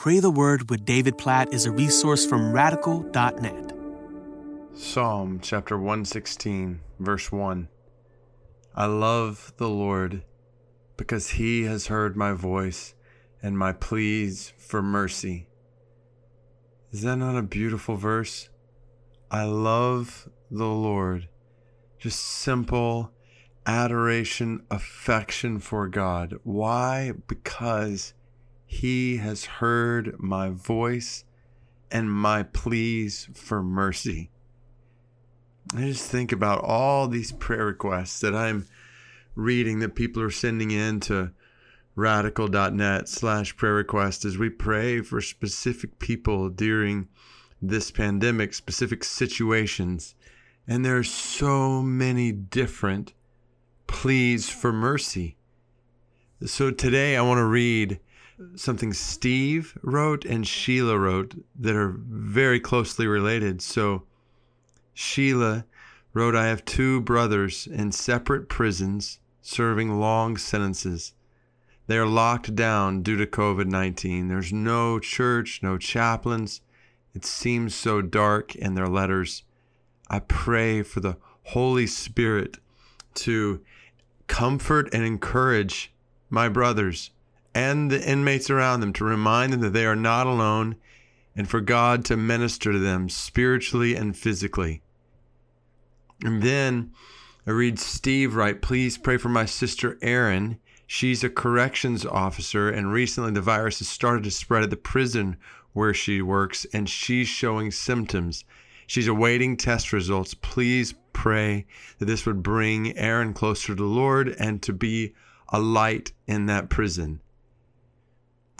[0.00, 3.74] Pray the Word with David Platt is a resource from radical.net.
[4.72, 7.68] Psalm chapter 116, verse 1.
[8.74, 10.24] I love the Lord
[10.96, 12.94] because he has heard my voice
[13.42, 15.48] and my pleas for mercy.
[16.90, 18.48] Is that not a beautiful verse?
[19.30, 21.28] I love the Lord.
[21.98, 23.12] Just simple
[23.66, 26.36] adoration, affection for God.
[26.42, 27.12] Why?
[27.26, 28.14] Because
[28.70, 31.24] he has heard my voice
[31.90, 34.30] and my pleas for mercy.
[35.74, 38.68] I just think about all these prayer requests that I'm
[39.34, 41.32] reading that people are sending in to
[41.96, 47.08] radical.net slash prayer request as we pray for specific people during
[47.60, 50.14] this pandemic, specific situations.
[50.68, 53.14] And there are so many different
[53.88, 55.38] pleas for mercy.
[56.46, 57.98] So today I want to read
[58.56, 63.62] something Steve wrote and Sheila wrote that are very closely related.
[63.62, 64.04] So
[64.94, 65.64] Sheila
[66.12, 71.12] wrote, I have two brothers in separate prisons serving long sentences.
[71.86, 74.28] They are locked down due to COVID 19.
[74.28, 76.60] There's no church, no chaplains.
[77.14, 79.42] It seems so dark in their letters.
[80.08, 82.58] I pray for the Holy Spirit
[83.14, 83.60] to
[84.28, 85.92] comfort and encourage
[86.28, 87.10] my brothers
[87.54, 90.76] and the inmates around them, to remind them that they are not alone,
[91.34, 94.82] and for God to minister to them spiritually and physically.
[96.22, 96.92] And then
[97.46, 100.58] I read Steve write, please pray for my sister Erin.
[100.86, 105.36] She's a corrections officer, and recently the virus has started to spread at the prison
[105.72, 108.44] where she works, and she's showing symptoms.
[108.86, 110.34] She's awaiting test results.
[110.34, 111.66] Please pray
[111.98, 115.14] that this would bring Erin closer to the Lord and to be
[115.48, 117.20] a light in that prison.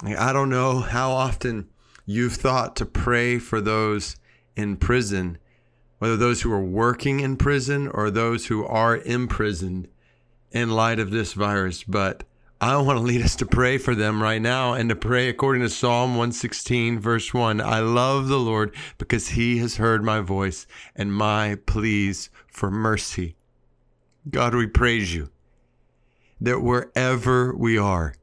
[0.02, 1.68] I don't know how often
[2.06, 4.16] you've thought to pray for those
[4.56, 5.38] in prison
[6.00, 9.86] whether those who are working in prison or those who are imprisoned
[10.50, 11.84] in light of this virus.
[11.84, 12.24] But
[12.58, 15.60] I want to lead us to pray for them right now and to pray according
[15.62, 17.60] to Psalm 116, verse 1.
[17.60, 20.66] I love the Lord because he has heard my voice
[20.96, 23.36] and my pleas for mercy.
[24.28, 25.28] God, we praise you
[26.40, 28.14] that wherever we are,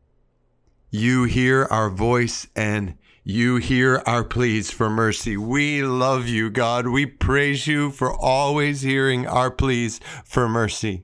[0.90, 5.36] you hear our voice and you hear our pleas for mercy.
[5.36, 6.88] We love you, God.
[6.88, 11.04] We praise you for always hearing our pleas for mercy.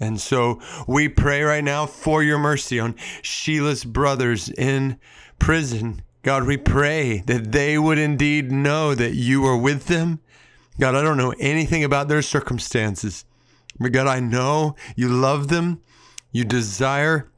[0.00, 4.98] And so we pray right now for your mercy on Sheila's brothers in
[5.38, 6.02] prison.
[6.22, 10.20] God, we pray that they would indeed know that you are with them.
[10.80, 13.24] God, I don't know anything about their circumstances.
[13.78, 15.82] But God, I know you love them.
[16.32, 17.30] You desire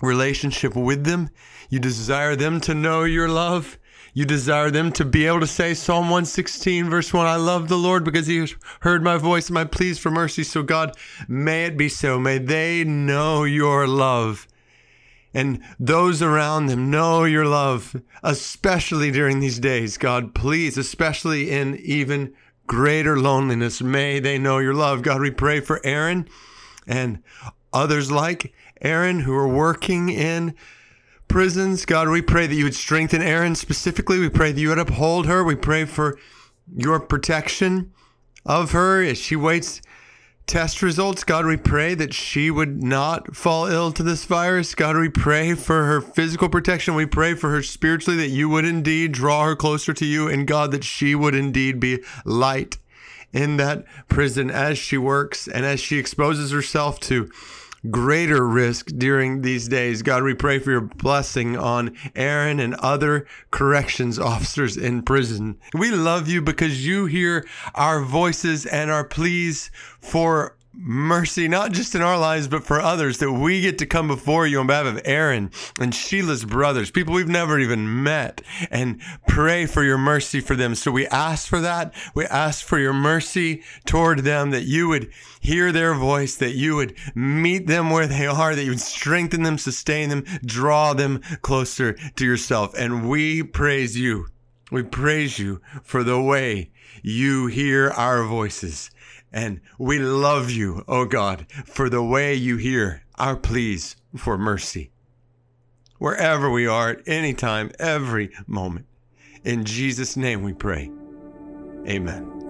[0.00, 1.30] relationship with them.
[1.68, 3.78] You desire them to know your love.
[4.14, 7.76] You desire them to be able to say Psalm 116, verse 1 I love the
[7.76, 10.42] Lord because he has heard my voice and my pleas for mercy.
[10.42, 10.96] So, God,
[11.28, 12.18] may it be so.
[12.18, 14.48] May they know your love.
[15.34, 19.98] And those around them know your love, especially during these days.
[19.98, 22.32] God, please, especially in even
[22.66, 25.02] greater loneliness, may they know your love.
[25.02, 26.26] God, we pray for Erin
[26.86, 27.22] and
[27.72, 30.54] others like Erin who are working in
[31.28, 31.84] prisons.
[31.84, 34.18] God, we pray that you would strengthen Erin specifically.
[34.18, 35.42] We pray that you would uphold her.
[35.42, 36.18] We pray for
[36.74, 37.92] your protection
[38.44, 39.80] of her as she waits
[40.46, 41.24] test results.
[41.24, 44.74] God, we pray that she would not fall ill to this virus.
[44.74, 46.94] God, we pray for her physical protection.
[46.94, 50.46] We pray for her spiritually that you would indeed draw her closer to you and
[50.46, 52.78] God, that she would indeed be light
[53.32, 57.28] in that prison as she works and as she exposes herself to
[57.90, 60.02] greater risk during these days.
[60.02, 65.58] God, we pray for your blessing on Erin and other corrections officers in prison.
[65.74, 69.70] We love you because you hear our voices and our pleas
[70.00, 74.06] for mercy, not just in our lives, but for others, that we get to come
[74.06, 75.50] before you on behalf of Erin
[75.80, 80.74] and Sheila's brothers, people we've never even met, and pray for your mercy for them.
[80.74, 81.94] So we ask for that.
[82.14, 85.10] We ask for your mercy toward them, that you would
[85.40, 89.42] hear their voice, that you would meet them where they are, that you would strengthen
[89.42, 92.74] them, sustain them, draw them closer to yourself.
[92.76, 94.26] And we praise you.
[94.70, 96.70] We praise you for the way
[97.02, 98.90] you hear our voices
[99.36, 104.38] and we love you, O oh God, for the way you hear our pleas for
[104.38, 104.90] mercy.
[105.98, 108.86] Wherever we are at any time, every moment.
[109.44, 110.90] In Jesus' name we pray.
[111.86, 112.45] Amen.